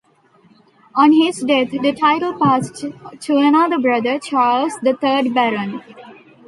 [0.95, 2.83] On his death the title passed
[3.19, 5.83] to another brother, Charles, the third Baron.